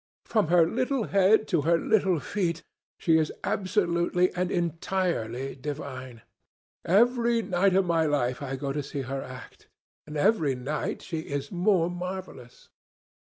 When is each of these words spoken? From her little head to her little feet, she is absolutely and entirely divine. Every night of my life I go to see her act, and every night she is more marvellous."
From 0.25 0.47
her 0.47 0.65
little 0.65 1.03
head 1.03 1.47
to 1.49 1.61
her 1.61 1.77
little 1.77 2.19
feet, 2.19 2.63
she 2.97 3.19
is 3.19 3.31
absolutely 3.43 4.33
and 4.33 4.49
entirely 4.51 5.53
divine. 5.53 6.23
Every 6.83 7.43
night 7.43 7.75
of 7.75 7.85
my 7.85 8.07
life 8.07 8.41
I 8.41 8.55
go 8.55 8.71
to 8.73 8.81
see 8.81 9.01
her 9.01 9.21
act, 9.21 9.69
and 10.07 10.17
every 10.17 10.55
night 10.55 11.03
she 11.03 11.19
is 11.19 11.51
more 11.51 11.87
marvellous." 11.87 12.69